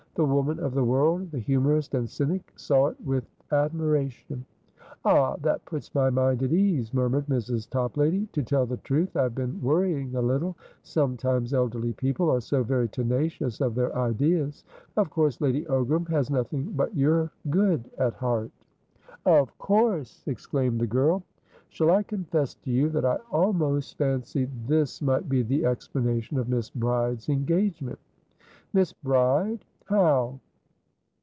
The 0.15 0.25
woman 0.25 0.59
of 0.59 0.73
the 0.73 0.83
world, 0.83 1.31
the 1.31 1.39
humourist 1.39 1.93
and 1.95 2.07
cynic, 2.07 2.51
saw 2.57 2.87
it 2.87 2.97
with 2.99 3.23
admiration. 3.49 4.45
"Ah, 5.05 5.37
that 5.37 5.63
puts 5.63 5.95
my 5.95 6.09
mind 6.09 6.43
at 6.43 6.51
ease!" 6.51 6.93
murmured 6.93 7.27
Mrs. 7.27 7.69
Toplady. 7.69 8.25
"To 8.33 8.43
tell 8.43 8.65
the 8.65 8.75
truth, 8.75 9.15
I 9.15 9.23
have 9.23 9.35
been 9.35 9.61
worrying 9.61 10.13
a 10.13 10.21
little. 10.21 10.57
Sometimes 10.83 11.53
elderly 11.53 11.93
people 11.93 12.29
are 12.29 12.41
so 12.41 12.61
very 12.61 12.89
tenacious 12.89 13.61
of 13.61 13.73
their 13.73 13.95
ideas. 13.97 14.65
Of 14.97 15.09
course 15.09 15.39
Lady 15.39 15.63
Ogram 15.67 16.09
has 16.09 16.29
nothing 16.29 16.73
but 16.75 16.93
your 16.93 17.31
good 17.49 17.89
at 17.97 18.15
heart." 18.15 18.51
"Of 19.25 19.57
course!" 19.59 20.25
exclaimed 20.27 20.81
the 20.81 20.87
girl. 20.87 21.23
"Shall 21.69 21.89
I 21.89 22.03
confess 22.03 22.55
to 22.55 22.69
you 22.69 22.89
that 22.89 23.05
I 23.05 23.15
almost 23.31 23.97
fancied 23.97 24.49
this 24.67 25.01
might 25.01 25.29
be 25.29 25.41
the 25.41 25.65
explanation 25.65 26.37
of 26.37 26.49
Miss 26.49 26.69
Bride's 26.69 27.29
engagement?" 27.29 27.97
"Miss 28.73 28.91
Bride? 28.91 29.63
How?" 29.85 30.39